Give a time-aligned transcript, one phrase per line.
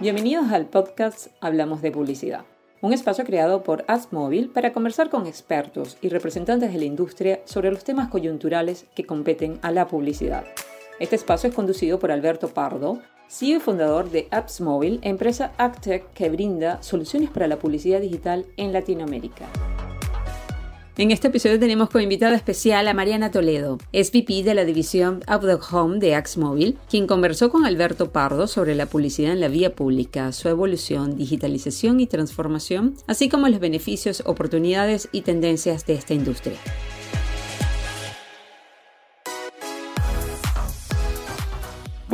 [0.00, 2.44] Bienvenidos al podcast Hablamos de Publicidad,
[2.82, 7.72] un espacio creado por AdsMobile para conversar con expertos y representantes de la industria sobre
[7.72, 10.44] los temas coyunturales que competen a la publicidad.
[11.00, 16.30] Este espacio es conducido por Alberto Pardo, CEO y fundador de AppsMobile, empresa AgTech que
[16.30, 19.46] brinda soluciones para la publicidad digital en Latinoamérica.
[20.98, 25.42] En este episodio tenemos como invitada especial a Mariana Toledo, SVP de la división Up
[25.42, 29.76] the Home de AxMobile, quien conversó con Alberto Pardo sobre la publicidad en la vía
[29.76, 36.14] pública, su evolución, digitalización y transformación, así como los beneficios, oportunidades y tendencias de esta
[36.14, 36.56] industria.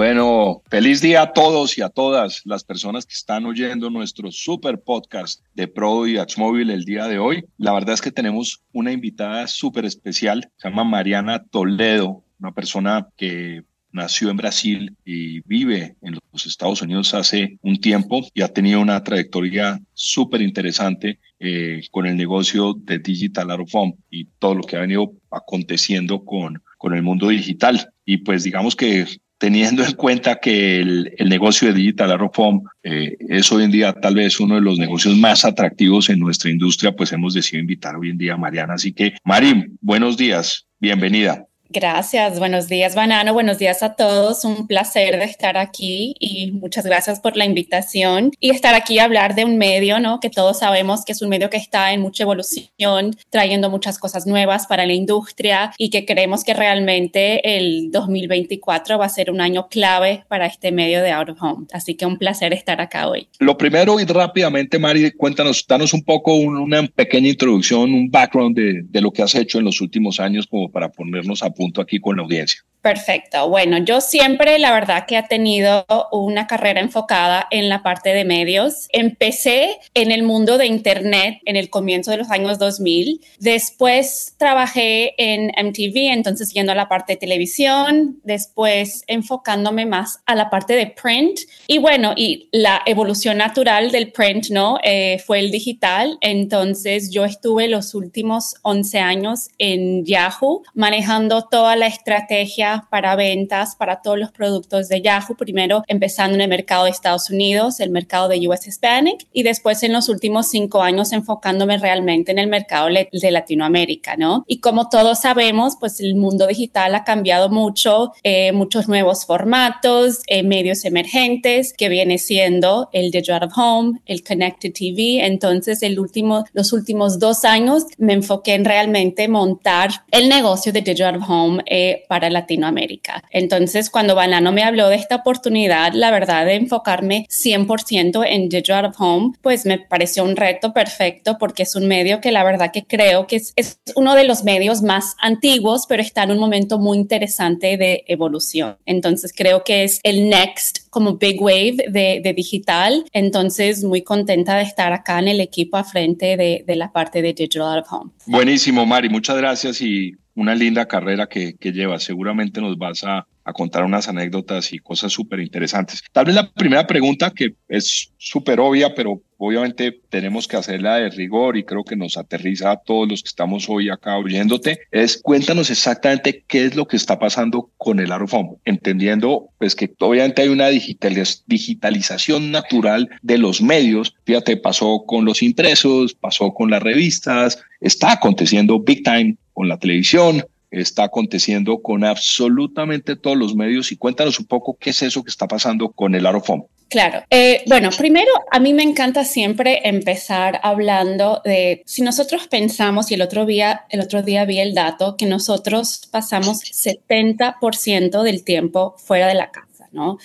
[0.06, 4.82] Bueno, feliz día a todos y a todas las personas que están oyendo nuestro super
[4.82, 7.46] podcast de Pro y Axmóvil el día de hoy.
[7.56, 13.08] La verdad es que tenemos una invitada súper especial, se llama Mariana Toledo, una persona
[13.16, 18.48] que nació en Brasil y vive en los Estados Unidos hace un tiempo y ha
[18.48, 24.64] tenido una trayectoria súper interesante eh, con el negocio de Digital Home y todo lo
[24.64, 27.90] que ha venido aconteciendo con, con el mundo digital.
[28.04, 29.06] Y pues digamos que
[29.44, 34.14] teniendo en cuenta que el, negocio de Digital Arrow eh, es hoy en día tal
[34.14, 38.08] vez uno de los negocios más atractivos en nuestra industria, pues hemos decidido invitar hoy
[38.08, 38.72] en día a Mariana.
[38.72, 41.44] Así que, Mari, buenos días, bienvenida.
[41.74, 46.86] Gracias, buenos días Banano, buenos días a todos, un placer de estar aquí y muchas
[46.86, 50.20] gracias por la invitación y estar aquí a hablar de un medio, ¿no?
[50.20, 54.24] Que todos sabemos que es un medio que está en mucha evolución, trayendo muchas cosas
[54.24, 59.40] nuevas para la industria y que creemos que realmente el 2024 va a ser un
[59.40, 61.66] año clave para este medio de Out of Home.
[61.72, 63.26] Así que un placer estar acá hoy.
[63.40, 68.82] Lo primero y rápidamente, Mari, cuéntanos, danos un poco una pequeña introducción, un background de,
[68.84, 72.00] de lo que has hecho en los últimos años como para ponernos a punto aquí
[72.00, 72.60] con la audiencia.
[72.84, 73.48] Perfecto.
[73.48, 78.26] Bueno, yo siempre, la verdad, que he tenido una carrera enfocada en la parte de
[78.26, 78.88] medios.
[78.90, 83.22] Empecé en el mundo de Internet en el comienzo de los años 2000.
[83.38, 88.20] Después trabajé en MTV, entonces yendo a la parte de televisión.
[88.22, 91.38] Después enfocándome más a la parte de print.
[91.66, 94.76] Y bueno, y la evolución natural del print, ¿no?
[94.84, 96.18] Eh, fue el digital.
[96.20, 103.76] Entonces yo estuve los últimos 11 años en Yahoo manejando toda la estrategia para ventas
[103.76, 107.90] para todos los productos de Yahoo, primero empezando en el mercado de Estados Unidos, el
[107.90, 112.48] mercado de US Hispanic y después en los últimos cinco años enfocándome realmente en el
[112.48, 114.42] mercado de Latinoamérica, ¿no?
[114.48, 120.22] Y como todos sabemos, pues el mundo digital ha cambiado mucho, eh, muchos nuevos formatos,
[120.26, 125.24] eh, medios emergentes, que viene siendo el Digital of Home, el Connected TV.
[125.24, 130.80] Entonces, el último, los últimos dos años me enfoqué en realmente montar el negocio de
[130.80, 133.22] Digital of Home eh, para Latinoamérica América.
[133.30, 138.92] Entonces, cuando Banano me habló de esta oportunidad, la verdad de enfocarme 100% en Digital
[138.98, 142.84] Home, pues me pareció un reto perfecto porque es un medio que la verdad que
[142.84, 146.98] creo que es, uno de los medios más antiguos, pero está en un momento muy
[146.98, 148.76] interesante de evolución.
[148.86, 153.04] Entonces, creo que es el next como big wave de, digital.
[153.12, 157.32] Entonces, muy contenta de estar acá en el equipo a frente de, la parte de
[157.32, 158.10] Digital Home.
[158.26, 159.08] Buenísimo, Mari.
[159.08, 162.02] Muchas gracias y una linda carrera que, que llevas.
[162.04, 166.02] Seguramente nos vas a, a contar unas anécdotas y cosas súper interesantes.
[166.12, 171.10] Tal vez la primera pregunta, que es súper obvia, pero obviamente tenemos que hacerla de
[171.10, 175.20] rigor y creo que nos aterriza a todos los que estamos hoy acá oyéndote, es
[175.20, 180.42] cuéntanos exactamente qué es lo que está pasando con el Arofom, entendiendo pues que obviamente
[180.42, 186.82] hay una digitalización natural de los medios, fíjate, pasó con los impresos, pasó con las
[186.82, 193.92] revistas, está aconteciendo big time con la televisión, está aconteciendo con absolutamente todos los medios
[193.92, 196.64] y cuéntanos un poco qué es eso que está pasando con el Arofom.
[196.88, 197.22] Claro.
[197.30, 203.14] Eh, bueno, primero, a mí me encanta siempre empezar hablando de si nosotros pensamos, y
[203.14, 208.94] el otro día, el otro día vi el dato, que nosotros pasamos 70% del tiempo
[208.98, 209.63] fuera de la casa.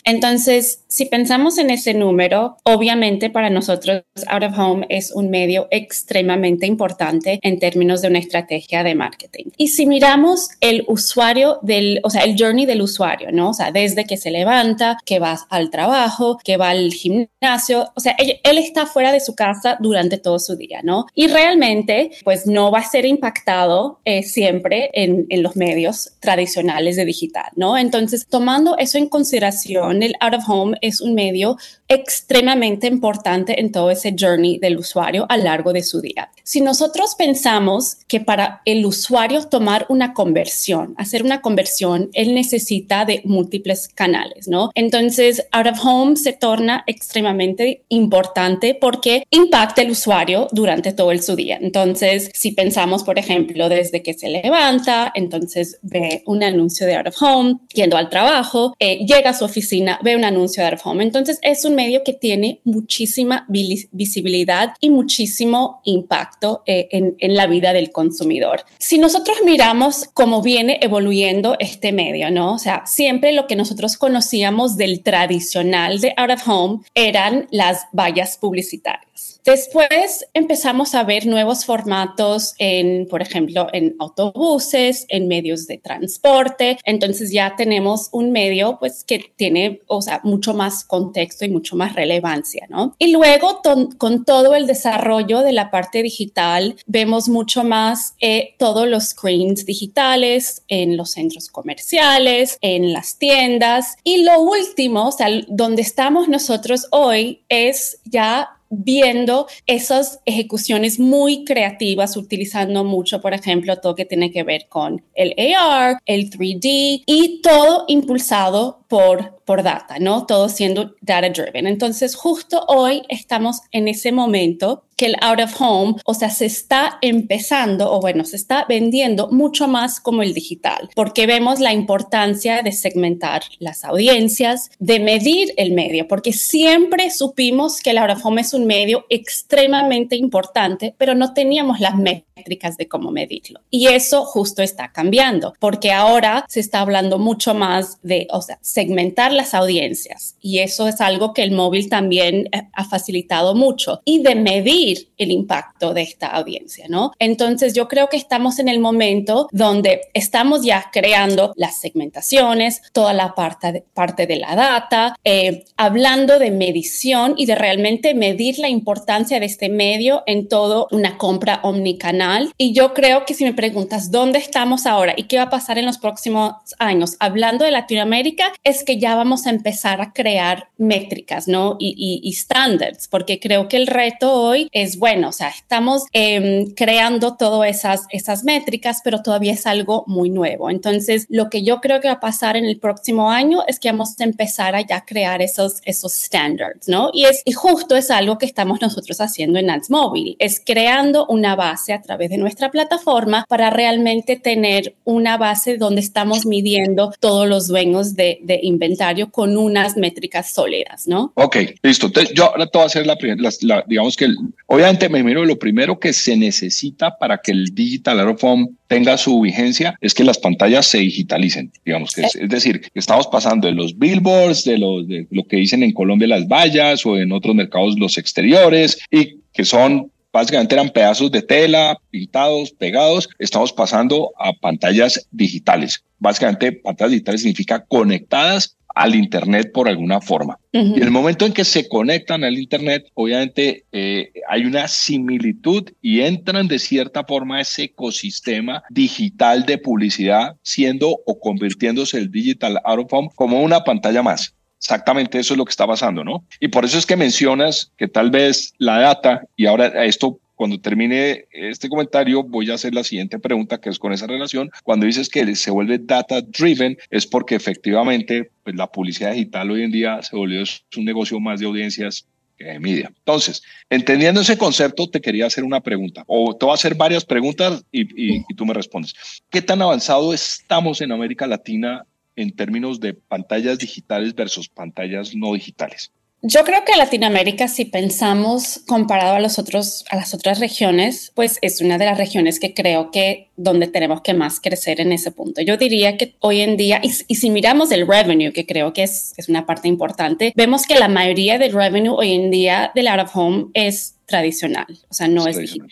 [0.04, 5.68] Entonces, si pensamos en ese número, obviamente para nosotros Out of Home es un medio
[5.72, 9.46] extremadamente importante en términos de una estrategia de marketing.
[9.58, 13.50] Y si miramos el usuario del, o sea, el journey del usuario, ¿no?
[13.50, 18.00] O sea, desde que se levanta, que va al trabajo, que va al gimnasio, o
[18.00, 21.06] sea, él, está fuera de su casa durante todo su día, ¿no?
[21.16, 26.98] Y realmente, pues no va a ser impactado eh, siempre en, en los medios tradicionales
[26.98, 27.78] de digital, ¿no?
[27.78, 29.59] Entonces, tomando eso en consideración,
[30.04, 31.58] el out of home es un medio
[31.90, 36.30] extremadamente importante en todo ese journey del usuario a lo largo de su día.
[36.44, 43.06] Si nosotros pensamos que para el usuario tomar una conversión, hacer una conversión, él necesita
[43.06, 44.70] de múltiples canales, ¿no?
[44.76, 51.24] Entonces, out of home se torna extremadamente importante porque impacta el usuario durante todo el
[51.24, 51.58] su día.
[51.60, 57.08] Entonces, si pensamos, por ejemplo, desde que se levanta, entonces ve un anuncio de out
[57.08, 60.80] of home, yendo al trabajo, eh, llega a su oficina, ve un anuncio de out
[60.80, 61.04] of home.
[61.04, 67.48] Entonces, es un medio que tiene muchísima visibilidad y muchísimo impacto eh, en, en la
[67.48, 68.66] vida del consumidor.
[68.78, 72.54] Si nosotros miramos cómo viene evoluyendo este medio, ¿no?
[72.54, 77.86] O sea, siempre lo que nosotros conocíamos del tradicional de out of home eran las
[77.94, 79.09] vallas publicitarias.
[79.46, 86.78] Después empezamos a ver nuevos formatos en, por ejemplo, en autobuses, en medios de transporte.
[86.84, 91.76] Entonces ya tenemos un medio pues que tiene, o sea, mucho más contexto y mucho
[91.76, 92.96] más relevancia, ¿no?
[93.00, 93.62] Y luego
[93.98, 99.66] con todo el desarrollo de la parte digital, vemos mucho más eh, todos los screens
[99.66, 103.96] digitales en los centros comerciales, en las tiendas.
[104.04, 111.44] Y lo último, o sea, donde estamos nosotros hoy es ya viendo esas ejecuciones muy
[111.44, 117.04] creativas, utilizando mucho, por ejemplo, todo que tiene que ver con el AR, el 3D
[117.06, 120.26] y todo impulsado por, por data, ¿no?
[120.26, 121.68] Todo siendo data driven.
[121.68, 126.46] Entonces, justo hoy estamos en ese momento que el out of home, o sea, se
[126.46, 131.72] está empezando, o bueno, se está vendiendo mucho más como el digital, porque vemos la
[131.72, 138.12] importancia de segmentar las audiencias, de medir el medio, porque siempre supimos que el out
[138.12, 143.62] of home es un medio extremadamente importante, pero no teníamos las métricas de cómo medirlo.
[143.70, 148.60] Y eso justo está cambiando, porque ahora se está hablando mucho más de, o sea,
[148.62, 154.02] segmentar las audiencias, y eso es algo que el móvil también eh, ha facilitado mucho,
[154.04, 157.12] y de medir el impacto de esta audiencia, ¿no?
[157.20, 163.14] Entonces yo creo que estamos en el momento donde estamos ya creando las segmentaciones, toda
[163.14, 168.60] la parte de, parte de la data, eh, hablando de medición y de realmente medir
[168.60, 172.52] la importancia de este medio en todo una compra omnicanal.
[172.58, 175.78] Y yo creo que si me preguntas dónde estamos ahora y qué va a pasar
[175.78, 180.70] en los próximos años, hablando de Latinoamérica, es que ya vamos a empezar a crear
[180.78, 181.78] métricas, ¿no?
[181.80, 187.36] Y, standards, porque creo que el reto hoy es bueno, o sea, estamos em, creando
[187.38, 190.70] todas esas, esas métricas, pero todavía es algo muy nuevo.
[190.70, 193.90] Entonces, lo que yo creo que va a pasar en el próximo año es que
[193.90, 197.10] vamos a empezar a ya crear esos, esos standards, ¿no?
[197.14, 201.26] Y, es, y justo es algo que estamos nosotros haciendo en Ads Mobile, es creando
[201.28, 207.12] una base a través de nuestra plataforma para realmente tener una base donde estamos midiendo
[207.20, 211.32] todos los dueños de, inventario con unas métricas sólidas, ¿no?
[211.36, 212.08] Ok, listo.
[212.08, 213.18] Entonces, yo ahora te voy a hacer la,
[213.62, 214.38] la digamos que el,
[214.72, 218.40] Obviamente, me miro lo primero que se necesita para que el Digital Out
[218.86, 223.66] tenga su vigencia es que las pantallas se digitalicen, digamos que es, decir, estamos pasando
[223.68, 227.32] de los billboards, de, los, de lo que dicen en Colombia las vallas o en
[227.32, 233.74] otros mercados los exteriores y que son básicamente eran pedazos de tela pintados, pegados, estamos
[233.74, 236.04] pasando a pantallas digitales.
[236.20, 240.60] Básicamente, pantallas digitales significa conectadas al Internet por alguna forma.
[240.74, 245.90] Y en el momento en que se conectan al Internet, obviamente eh, hay una similitud
[246.02, 252.30] y entran de cierta forma a ese ecosistema digital de publicidad, siendo o convirtiéndose el
[252.30, 254.54] Digital Out of Home como una pantalla más.
[254.78, 256.44] Exactamente eso es lo que está pasando, ¿no?
[256.60, 260.82] Y por eso es que mencionas que tal vez la data, y ahora esto cuando
[260.82, 264.70] termine este comentario, voy a hacer la siguiente pregunta, que es con esa relación.
[264.84, 269.84] Cuando dices que se vuelve data driven, es porque efectivamente pues, la publicidad digital hoy
[269.84, 270.62] en día se volvió
[270.98, 273.10] un negocio más de audiencias que de media.
[273.20, 277.24] Entonces, entendiendo ese concepto, te quería hacer una pregunta, o te voy a hacer varias
[277.24, 279.14] preguntas y, y tú me respondes.
[279.50, 285.54] ¿Qué tan avanzado estamos en América Latina en términos de pantallas digitales versus pantallas no
[285.54, 286.12] digitales?
[286.42, 291.60] Yo creo que Latinoamérica, si pensamos comparado a los otros, a las otras regiones, pues
[291.62, 295.32] es una de las regiones que creo que donde tenemos que más crecer en ese
[295.32, 295.62] punto.
[295.62, 299.34] Yo diría que hoy en día, y, si miramos el revenue, que creo que es,
[299.36, 303.20] es una parte importante, vemos que la mayoría del revenue hoy en día del out
[303.20, 305.90] of home es tradicional, o sea, no es digital.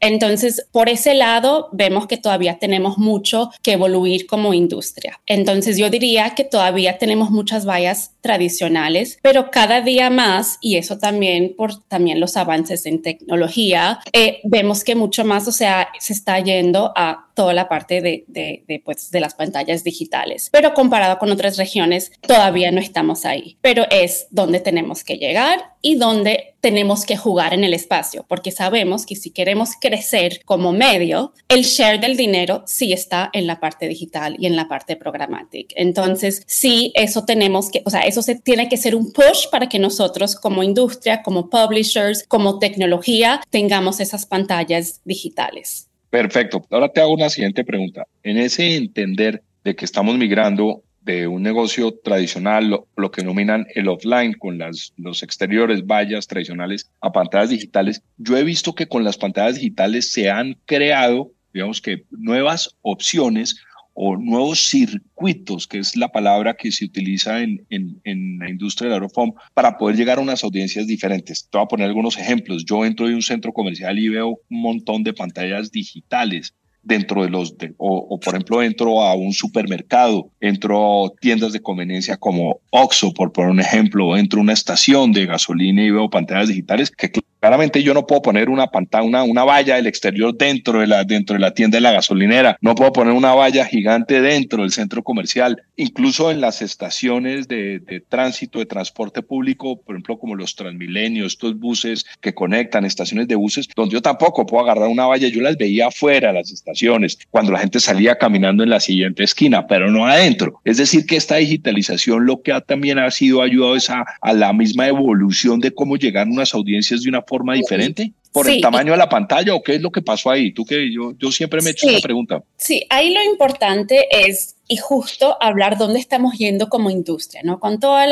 [0.00, 5.20] Entonces, por ese lado, vemos que todavía tenemos mucho que evoluir como industria.
[5.26, 10.98] Entonces, yo diría que todavía tenemos muchas vallas tradicionales, pero cada día más, y eso
[10.98, 16.12] también por también los avances en tecnología, eh, vemos que mucho más, o sea, se
[16.12, 20.48] está yendo a toda la parte de, de, pues, de las pantallas digitales.
[20.52, 23.58] Pero comparado con otras regiones, todavía no estamos ahí.
[23.60, 28.50] Pero es donde tenemos que llegar y donde tenemos que jugar en el espacio, porque
[28.50, 33.60] sabemos que si queremos crecer como medio, el share del dinero sí está en la
[33.60, 35.74] parte digital y en la parte programática.
[35.76, 39.68] Entonces, sí, eso tenemos que, o sea, eso se tiene que ser un push para
[39.68, 45.90] que nosotros como industria, como publishers, como tecnología, tengamos esas pantallas digitales.
[46.08, 46.64] Perfecto.
[46.70, 48.06] Ahora te hago una siguiente pregunta.
[48.22, 53.88] En ese entender de que estamos migrando de un negocio tradicional, lo, que denominan el
[53.88, 58.02] offline, con las, los exteriores, vallas tradicionales, a pantallas digitales.
[58.16, 63.56] Yo he visto que con las pantallas digitales se han creado, digamos que, nuevas opciones
[63.92, 68.88] o nuevos circuitos, que es la palabra que se utiliza en, en, en la industria
[68.88, 71.48] del aerofón, para poder llegar a unas audiencias diferentes.
[71.48, 72.64] Te voy a poner algunos ejemplos.
[72.64, 76.54] Yo entro en un centro comercial y veo un montón de pantallas digitales
[76.84, 82.16] dentro de los, o, por ejemplo entro a un supermercado, entro a tiendas de conveniencia
[82.16, 86.48] como Oxxo, por poner un ejemplo, entro a una estación de gasolina y veo pantallas
[86.48, 87.10] digitales que
[87.44, 91.04] claramente yo no puedo poner una pantalla, una, una valla del exterior dentro de, la,
[91.04, 94.70] dentro de la tienda de la gasolinera, no puedo poner una valla gigante dentro del
[94.70, 100.36] centro comercial, incluso en las estaciones de, de tránsito, de transporte público, por ejemplo como
[100.36, 105.04] los Transmilenios, estos buses que conectan, estaciones de buses, donde yo tampoco puedo agarrar una
[105.04, 109.22] valla, yo las veía afuera las estaciones cuando la gente salía caminando en la siguiente
[109.22, 110.62] esquina, pero no adentro.
[110.64, 114.54] Es decir, que esta digitalización lo que ha, también ha sido ayudado es a, la
[114.54, 118.92] misma evolución de cómo llegar a unas audiencias de una forma diferente por el tamaño
[118.92, 120.52] de la pantalla o qué es lo que pasó ahí?
[120.52, 122.42] Tú que yo, yo siempre me he hecho esa pregunta.
[122.56, 127.60] Sí, ahí lo importante es y justo hablar dónde estamos yendo como industria, ¿no?
[127.60, 128.04] Con todos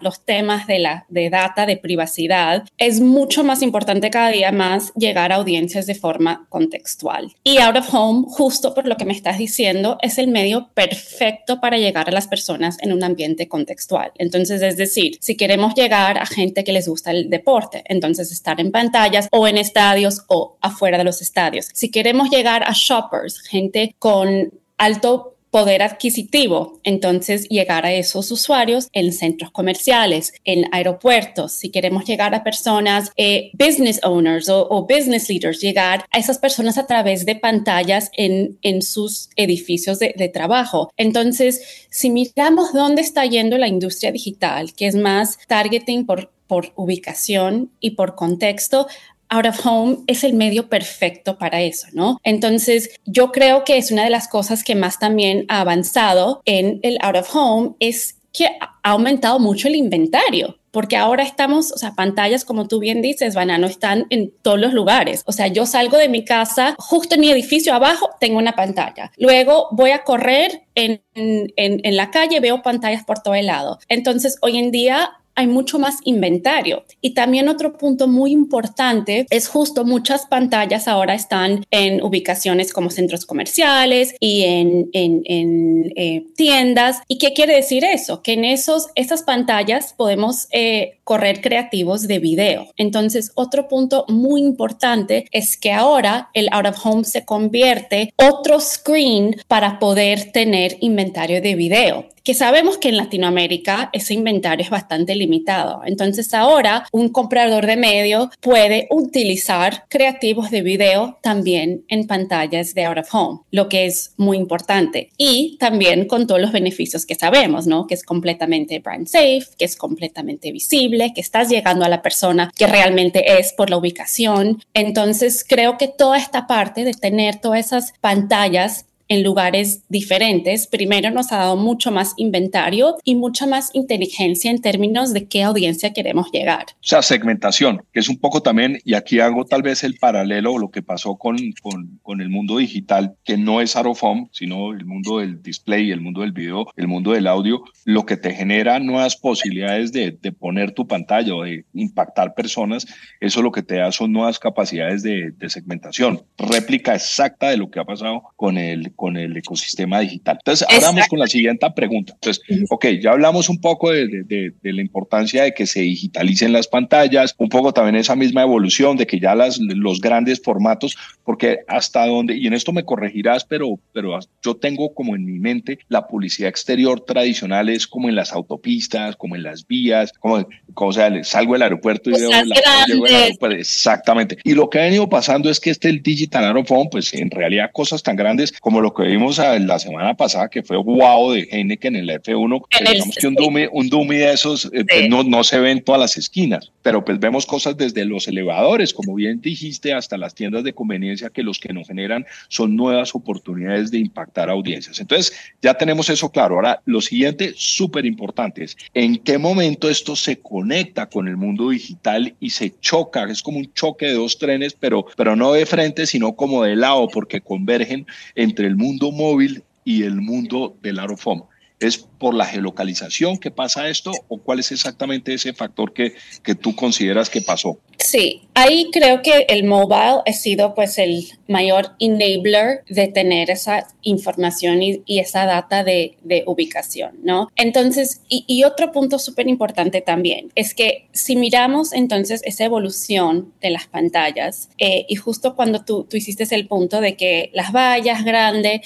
[0.00, 4.92] los temas de, la, de data, de privacidad, es mucho más importante cada día más
[4.94, 7.34] llegar a audiencias de forma contextual.
[7.44, 11.60] Y Out of Home, justo por lo que me estás diciendo, es el medio perfecto
[11.60, 14.12] para llegar a las personas en un ambiente contextual.
[14.16, 18.60] Entonces, es decir, si queremos llegar a gente que les gusta el deporte, entonces estar
[18.60, 21.68] en pantallas o en estadios o afuera de los estadios.
[21.74, 26.80] Si queremos llegar a shoppers, gente con alto poder adquisitivo.
[26.84, 33.12] Entonces, llegar a esos usuarios en centros comerciales, en aeropuertos, si queremos llegar a personas,
[33.16, 38.58] eh, business owners o, business leaders, llegar a esas personas a través de pantallas en,
[38.62, 40.90] en sus edificios de, de trabajo.
[40.96, 46.72] Entonces, si miramos dónde está yendo la industria digital, que es más targeting por por
[46.74, 48.88] ubicación y por contexto,
[49.30, 52.18] Out of Home es el medio perfecto para eso, ¿no?
[52.22, 56.80] Entonces, yo creo que es una de las cosas que más también ha avanzado en
[56.82, 61.78] el Out of Home es que ha aumentado mucho el inventario porque ahora estamos, o
[61.78, 65.22] sea, pantallas, como tú bien dices, Banano, están en todos los lugares.
[65.26, 69.10] O sea, yo salgo de mi casa, justo en mi edificio abajo tengo una pantalla.
[69.16, 73.78] Luego voy a correr en, en, en la calle, veo pantallas por todo el lado.
[73.88, 76.84] Entonces, hoy en día hay mucho más inventario.
[77.00, 82.90] Y también otro punto muy importante es justo muchas pantallas ahora están en ubicaciones como
[82.90, 87.02] centros comerciales y en, en, eh, tiendas.
[87.06, 88.20] ¿Y qué quiere decir eso?
[88.20, 92.66] Que en esos, esas pantallas podemos eh, correr creativos de video.
[92.76, 98.60] Entonces, otro punto muy importante es que ahora el out of home se convierte otro
[98.60, 104.68] screen para poder tener inventario de video que sabemos que en Latinoamérica ese inventario es
[104.68, 105.80] bastante limitado.
[105.86, 112.84] Entonces ahora un comprador de medio puede utilizar creativos de video también en pantallas de
[112.84, 115.08] out of home, lo que es muy importante.
[115.16, 117.86] Y también con todos los beneficios que sabemos, ¿no?
[117.86, 122.50] Que es completamente brand safe, que es completamente visible, que estás llegando a la persona
[122.56, 124.62] que realmente es por la ubicación.
[124.74, 131.10] Entonces creo que toda esta parte de tener todas esas pantallas en lugares diferentes, primero
[131.10, 135.92] nos ha dado mucho más inventario y mucha más inteligencia en términos de qué audiencia
[135.92, 136.66] queremos llegar.
[136.72, 140.58] O sea, segmentación, que es un poco también, y aquí hago tal vez el paralelo
[140.58, 144.84] lo que pasó con, con, con el mundo digital, que no es Arofom, sino el
[144.84, 148.78] mundo del display, el mundo del video, el mundo del audio, lo que te genera
[148.78, 152.86] nuevas posibilidades de, de poner tu pantalla o de impactar personas,
[153.20, 157.70] eso lo que te da son nuevas capacidades de, de segmentación, réplica exacta de lo
[157.70, 160.38] que ha pasado con el con el ecosistema digital.
[160.40, 162.14] Entonces, ahora vamos con la siguiente pregunta.
[162.14, 166.52] Entonces, ok, ya hablamos un poco de, de, de, la importancia de que se digitalicen
[166.52, 170.96] las pantallas, un poco también esa misma evolución de que ya las, los grandes formatos,
[171.22, 175.38] porque hasta donde, y en esto me corregirás, pero, pero yo tengo como en mi
[175.38, 180.44] mente la publicidad exterior tradicional es como en las autopistas, como en las vías, como,
[180.74, 184.38] como o sea, salgo del aeropuerto y veo la, aeropuerto, exactamente.
[184.42, 187.70] Y lo que ha venido pasando es que este el Digital Aerophone, pues en realidad
[187.72, 191.96] cosas tan grandes como lo que vimos la semana pasada, que fue wow de Heineken
[191.96, 195.44] en el F1, digamos que un dummy, un dummy de esos eh, pues, no, no
[195.44, 199.40] se ve en todas las esquinas, pero pues vemos cosas desde los elevadores, como bien
[199.40, 203.98] dijiste, hasta las tiendas de conveniencia que los que nos generan son nuevas oportunidades de
[203.98, 205.00] impactar audiencias.
[205.00, 206.56] Entonces, ya tenemos eso claro.
[206.56, 211.70] Ahora, lo siguiente, súper importante, es en qué momento esto se conecta con el mundo
[211.70, 215.66] digital y se choca, es como un choque de dos trenes, pero, pero no de
[215.66, 221.00] frente, sino como de lado, porque convergen entre el mundo móvil y el mundo del
[221.00, 221.42] Arofom.
[221.80, 226.54] ¿Es por la geolocalización que pasa esto o cuál es exactamente ese factor que, que
[226.54, 227.78] tú consideras que pasó?
[227.98, 233.86] Sí, ahí creo que el mobile ha sido pues el mayor enabler de tener esa
[234.02, 236.16] información y, esa data de,
[236.46, 237.48] ubicación, ¿no?
[237.56, 243.70] Entonces, y, otro punto súper importante también es que si miramos entonces esa evolución de
[243.70, 248.24] las pantallas eh, y justo cuando tú, tú hiciste el punto de que las vallas
[248.24, 248.80] grandes,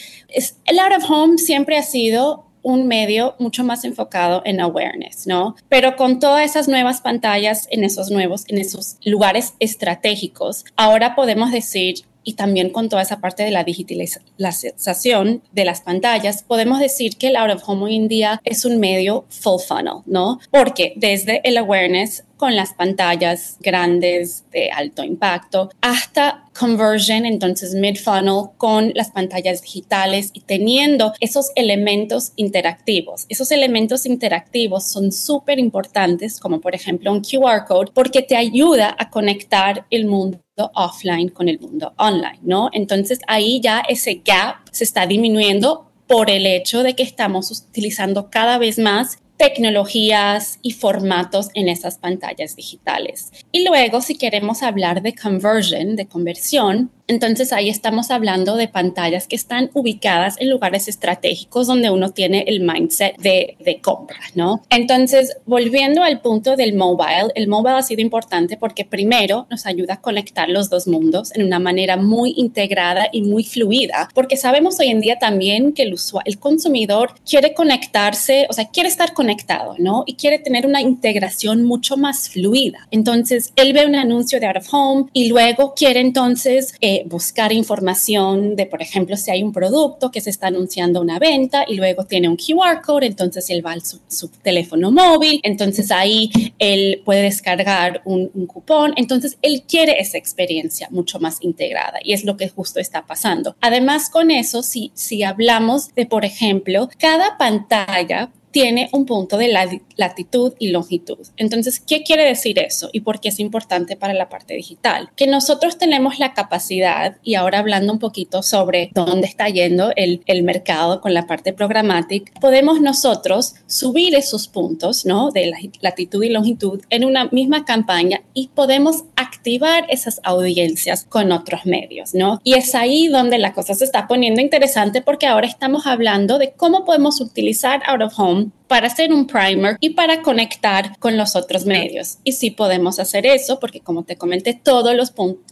[0.64, 5.56] el out of home siempre ha sido un medio mucho más enfocado en awareness, ¿no?
[5.68, 11.50] Pero con todas esas nuevas pantallas en esos nuevos, en esos lugares estratégicos, ahora podemos
[11.50, 17.16] decir, y también con toda esa parte de la digitalización de las pantallas, podemos decir
[17.16, 20.40] que el out of home hoy en día es un medio full funnel, ¿no?
[20.50, 28.50] Porque desde el awareness con las pantallas grandes de alto impacto, hasta conversion, entonces mid-funnel
[28.56, 33.26] con las pantallas digitales y teniendo esos elementos interactivos.
[33.28, 38.96] Esos elementos interactivos son súper importantes, como por ejemplo un QR code, porque te ayuda
[38.98, 40.40] a conectar el mundo
[40.74, 42.70] offline con el mundo online, ¿no?
[42.72, 48.30] Entonces ahí ya ese gap se está disminuyendo por el hecho de que estamos utilizando
[48.30, 53.32] cada vez más tecnologías y formatos en esas pantallas digitales.
[53.50, 59.26] Y luego, si queremos hablar de conversion, de conversión, entonces ahí estamos hablando de pantallas
[59.26, 64.62] que están ubicadas en lugares estratégicos donde uno tiene el mindset de, de, compra, ¿no?
[64.70, 69.94] Entonces, volviendo al punto del mobile, el mobile ha sido importante porque primero nos ayuda
[69.94, 74.78] a conectar los dos mundos en una manera muy integrada y muy fluida, porque sabemos
[74.78, 79.12] hoy en día también que el, usuario, el consumidor quiere conectarse, o sea, quiere estar
[79.12, 80.04] conectado, ¿no?
[80.06, 82.86] Y quiere tener una integración mucho más fluida.
[82.90, 86.74] Entonces, él ve un anuncio de out of home y luego quiere entonces...
[86.80, 91.18] Eh, buscar información de, por ejemplo, si hay un producto que se está anunciando una
[91.18, 95.90] venta y luego tiene un QR code, entonces él va a su, teléfono móvil, entonces
[95.90, 101.98] ahí él puede descargar un, un, cupón, entonces él quiere esa experiencia mucho más integrada
[102.02, 103.56] y es lo que justo está pasando.
[103.60, 109.48] Además con eso, si, si hablamos de, por ejemplo, cada pantalla tiene un punto de
[109.96, 111.18] latitud y longitud.
[111.36, 115.10] Entonces, ¿qué quiere decir eso y por qué es importante para la parte digital?
[115.16, 120.22] Que nosotros tenemos la capacidad, y ahora hablando un poquito sobre dónde está yendo el,
[120.26, 125.30] el mercado con la parte programática, podemos nosotros subir esos puntos, ¿no?
[125.30, 131.64] De latitud y longitud en una misma campaña y podemos activar esas audiencias con otros
[131.64, 132.40] medios, ¿no?
[132.44, 136.52] Y es ahí donde la cosa se está poniendo interesante porque ahora estamos hablando de
[136.52, 141.36] cómo podemos utilizar out of home para hacer un primer y para conectar con los
[141.36, 142.18] otros medios.
[142.24, 144.96] Y sí podemos hacer eso porque como te comenté, todas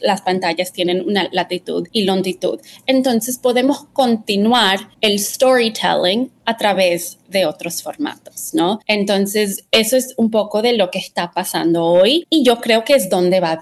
[0.00, 2.60] las pantallas tienen una latitud y longitud.
[2.86, 8.80] Entonces podemos continuar el storytelling a través de otros formatos, ¿no?
[8.86, 12.94] Entonces, eso es un poco de lo que está pasando hoy y yo creo que
[12.94, 13.60] es donde va a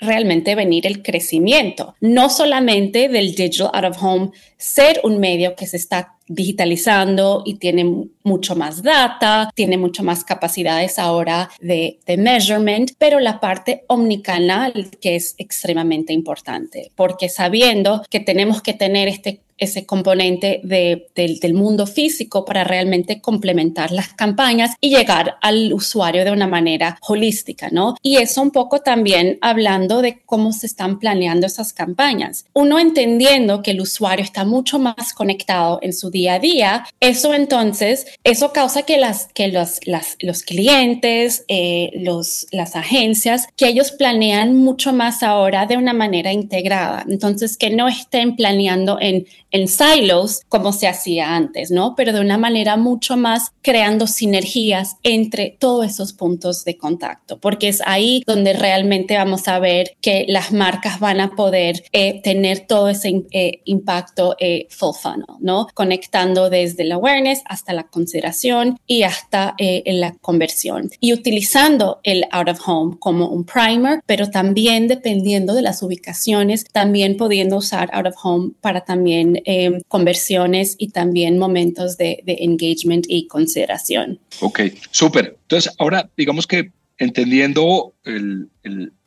[0.00, 5.66] realmente venir el crecimiento, no solamente del digital out of home ser un medio que
[5.66, 12.16] se está digitalizando y tiene mucho más data, tiene mucho más capacidades ahora de, de,
[12.16, 19.08] measurement, pero la parte omnicanal que es extremadamente importante, porque sabiendo que tenemos que tener
[19.08, 25.72] este ese componente de, del mundo físico para realmente complementar las campañas y llegar al
[25.72, 27.94] usuario de una manera holística, ¿no?
[28.02, 32.46] Y eso un poco también hablando de cómo se están planeando esas campañas.
[32.54, 37.34] Uno entendiendo que el usuario está mucho más conectado en su día a día, eso
[37.34, 43.68] entonces, eso causa que, las, que los, las, los clientes, eh, los, las agencias, que
[43.68, 47.04] ellos planean mucho más ahora de una manera integrada.
[47.08, 51.94] Entonces, que no estén planeando en en silos como se hacía antes, ¿no?
[51.96, 57.68] Pero de una manera mucho más creando sinergias entre todos esos puntos de contacto, porque
[57.68, 62.66] es ahí donde realmente vamos a ver que las marcas van a poder eh, tener
[62.66, 65.66] todo ese eh, impacto eh, full funnel, ¿no?
[65.74, 70.90] Conectando desde el awareness hasta la consideración y hasta la conversión.
[71.00, 76.64] Y utilizando el out of home como un primer, pero también dependiendo de las ubicaciones,
[76.64, 79.39] también pudiendo usar out of home para también
[79.88, 84.18] conversiones y también momentos de, de engagement y consideración.
[84.40, 85.36] Ok, súper.
[85.42, 88.50] Entonces, ahora digamos que entendiendo el,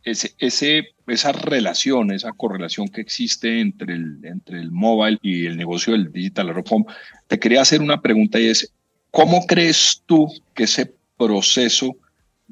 [0.04, 5.56] ese, ese, esa relación, esa correlación que existe entre el, entre el mobile y el
[5.56, 6.52] negocio del digital
[7.28, 8.74] te quería hacer una pregunta y es,
[9.12, 11.96] ¿cómo crees tú que ese proceso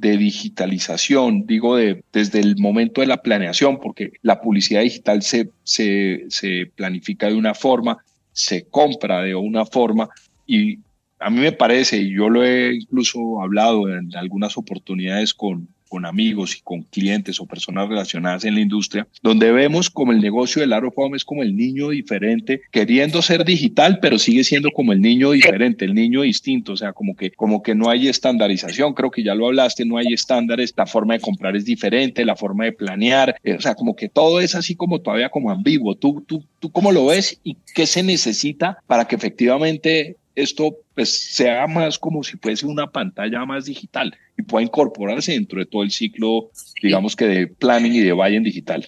[0.01, 5.49] de digitalización, digo, de, desde el momento de la planeación, porque la publicidad digital se,
[5.63, 7.99] se, se planifica de una forma,
[8.31, 10.09] se compra de una forma
[10.47, 10.79] y
[11.19, 16.05] a mí me parece, y yo lo he incluso hablado en algunas oportunidades con, con
[16.05, 20.61] amigos y con clientes o personas relacionadas en la industria, donde vemos como el negocio
[20.61, 25.01] del Home es como el niño diferente, queriendo ser digital, pero sigue siendo como el
[25.01, 29.11] niño diferente, el niño distinto, o sea, como que, como que no hay estandarización, creo
[29.11, 32.63] que ya lo hablaste, no hay estándares, la forma de comprar es diferente, la forma
[32.63, 35.95] de planear, eh, o sea, como que todo es así como todavía como ambiguo.
[35.95, 41.33] ¿Tú, tú, tú cómo lo ves y qué se necesita para que efectivamente esto pues
[41.33, 45.81] sea más como si fuese una pantalla más digital y pueda incorporarse dentro de todo
[45.81, 48.87] el ciclo, digamos que de planning y de buying digital.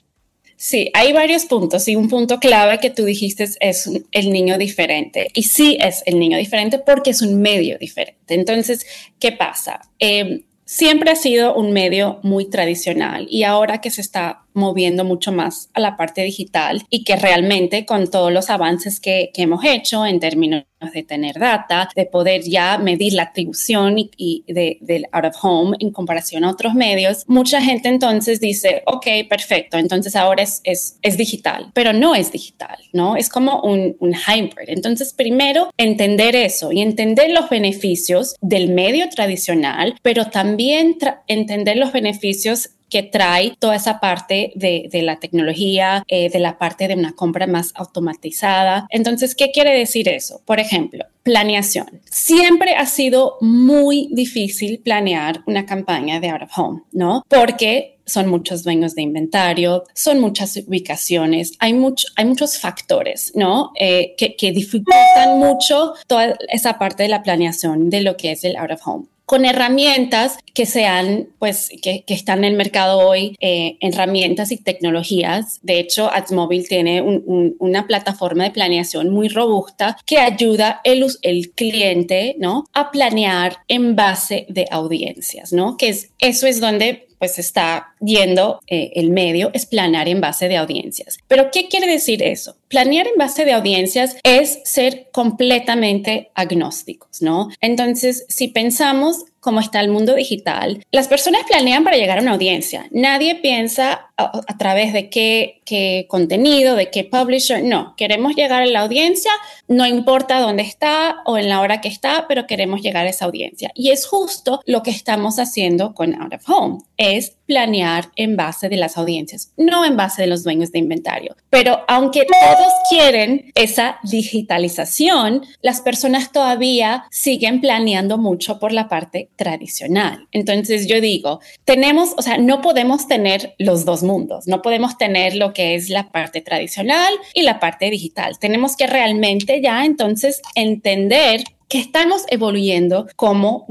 [0.56, 5.30] Sí, hay varios puntos y un punto clave que tú dijiste es, el niño diferente.
[5.34, 8.36] Y sí es el niño diferente porque es un medio diferente.
[8.36, 8.86] Entonces,
[9.19, 9.82] ¿qué pasa?
[9.97, 15.32] Eh, siempre ha sido un medio muy tradicional y ahora que se está moviendo mucho
[15.32, 20.06] más a la parte digital y que realmente con todos los avances que, hemos hecho
[20.06, 20.63] en términos
[20.94, 25.92] de tener data, de poder ya medir la atribución y, del out of home en
[25.92, 31.18] comparación a otros medios, mucha gente entonces dice, ok, perfecto, entonces ahora es, es, es
[31.18, 33.16] digital, pero no es digital, ¿no?
[33.16, 34.70] Es como un, un hybrid.
[34.70, 41.92] Entonces, primero, entender eso y entender los beneficios del medio tradicional, pero también entender los
[41.92, 47.13] beneficios que trae toda esa parte de, la tecnología, eh, de la parte de una
[47.13, 48.86] compra más automatizada.
[48.91, 50.43] Entonces, ¿qué quiere decir eso?
[50.45, 52.01] Por ejemplo, planeación.
[52.06, 57.23] Siempre ha sido muy difícil planear una campaña de out of home, ¿no?
[57.27, 63.71] Porque son muchos dueños de inventario, son muchas ubicaciones, hay, mucho, hay muchos factores, ¿no?
[63.79, 68.56] Eh, que dificultan mucho toda esa parte de la planeación de lo que es el
[68.56, 73.77] out of home con herramientas que sean, pues, que, están en el mercado hoy, eh,
[73.81, 75.59] herramientas y tecnologías.
[75.63, 82.36] De hecho, AdsMobile tiene una plataforma de planeación muy robusta que ayuda el, el cliente,
[82.38, 82.65] ¿no?
[82.73, 85.77] A planear en base de audiencias, ¿no?
[85.77, 90.49] Que es, eso es donde pues está yendo eh, el medio es planear en base
[90.49, 91.19] de audiencias.
[91.29, 92.57] Pero ¿qué quiere decir eso?
[92.67, 97.47] Planear en base de audiencias es ser completamente agnósticos, ¿no?
[97.62, 102.32] Entonces, si pensamos cómo está el mundo digital, las personas planean para llegar a una
[102.32, 102.88] audiencia.
[102.91, 107.63] Nadie piensa a, través de qué, qué, contenido, de qué publisher.
[107.63, 109.32] No, queremos llegar a la audiencia,
[109.67, 113.25] no importa dónde está o en la hora que está, pero queremos llegar a esa
[113.25, 113.71] audiencia.
[113.75, 118.69] Y es justo lo que estamos haciendo con Out of Home, es planear en base
[118.69, 121.36] de las audiencias, no en base de los dueños de inventario.
[121.49, 129.29] Pero aunque todos quieren esa digitalización, las personas todavía siguen planeando mucho por la parte
[129.36, 130.28] tradicional.
[130.32, 135.36] Entonces yo digo, tenemos, o sea, no podemos tener los dos mundos, no podemos tener
[135.36, 138.38] lo que es la parte tradicional y la parte digital.
[138.39, 143.65] Tenemos que realmente ya entonces entender que estamos evoluyendo como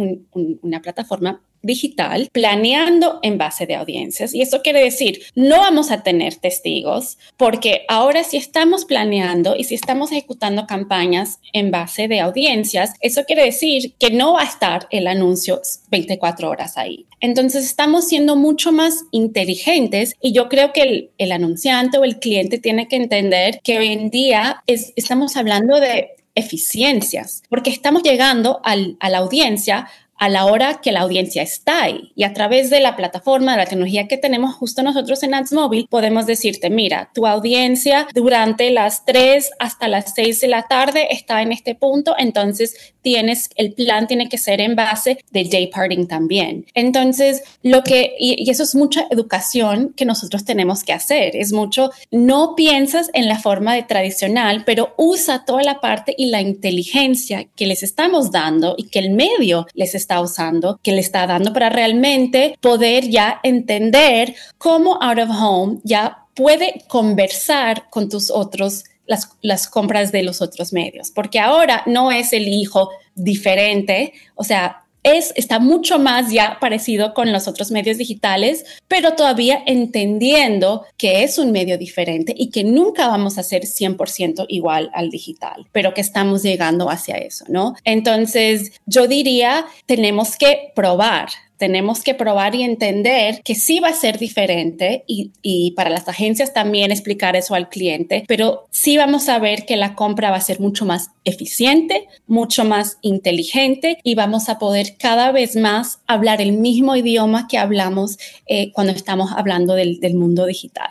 [0.63, 4.35] una plataforma digital planeando en base de audiencias.
[4.35, 9.65] Y eso quiere decir, no vamos a tener testigos porque ahora si estamos planeando y
[9.65, 14.47] si estamos ejecutando campañas en base de audiencias, eso quiere decir que no va a
[14.47, 17.07] estar el anuncio 24 horas ahí.
[17.21, 22.59] Entonces estamos siendo mucho más inteligentes y yo creo que el, anunciante o el cliente
[22.59, 28.77] tiene que entender que hoy en día estamos hablando de eficiencias, porque estamos llegando a
[28.77, 29.89] la audiencia
[30.23, 32.13] a la hora que la audiencia está ahí.
[32.15, 35.53] Y a través de la plataforma, de la tecnología que tenemos justo nosotros en Ads
[35.53, 41.09] Mobile, podemos decirte, mira, tu audiencia durante las 3 hasta las 6 de la tarde
[41.11, 45.67] está en este punto, entonces tienes, el plan tiene que ser en base de day
[45.67, 46.67] parting también.
[46.75, 51.91] Entonces, lo que, y eso es mucha educación que nosotros tenemos que hacer, es mucho,
[52.13, 57.49] no piensas en la forma de tradicional, pero usa toda la parte y la inteligencia
[57.57, 61.53] que les estamos dando y que el medio les está usando, que le está dando
[61.53, 68.85] para realmente poder ya entender cómo out of home ya puede conversar con tus otros
[69.07, 74.45] las, las, compras de los otros medios, porque ahora no es el hijo diferente, o
[74.45, 80.85] sea, es, está mucho más ya parecido con los otros medios digitales, pero todavía entendiendo
[80.97, 85.67] que es un medio diferente y que nunca vamos a ser 100% igual al digital,
[85.73, 87.75] pero que estamos llegando hacia eso, ¿no?
[87.85, 91.29] Entonces, yo diría, tenemos que probar,
[91.63, 96.53] tenemos que probar y entender que sí va a ser diferente y, para las agencias
[96.53, 100.41] también explicar eso al cliente, pero sí vamos a ver que la compra va a
[100.41, 106.41] ser mucho más eficiente, mucho más inteligente y vamos a poder cada vez más hablar
[106.41, 110.91] el mismo idioma que hablamos eh, cuando estamos hablando del, del mundo digital.